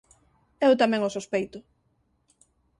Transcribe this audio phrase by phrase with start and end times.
[0.65, 1.59] Eu tamén o sospeito.